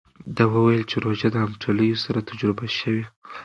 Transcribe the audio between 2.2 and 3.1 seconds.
تجربه شوې.